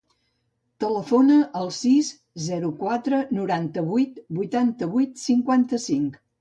Telefona 0.83 1.37
al 1.59 1.69
sis, 1.81 2.09
zero, 2.47 2.73
quatre, 2.81 3.21
noranta-vuit, 3.43 4.21
vuitanta-vuit, 4.41 5.17
cinquanta-cinc. 5.31 6.23